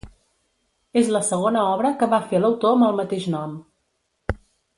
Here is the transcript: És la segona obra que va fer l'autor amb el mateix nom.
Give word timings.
És 1.01 1.11
la 1.15 1.21
segona 1.27 1.65
obra 1.75 1.91
que 1.99 2.07
va 2.15 2.21
fer 2.31 2.41
l'autor 2.41 2.75
amb 2.79 2.87
el 2.89 2.99
mateix 3.03 3.29
nom. 3.37 3.55